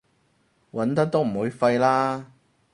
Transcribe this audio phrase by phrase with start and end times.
[0.71, 2.31] 揾得都唔會廢啦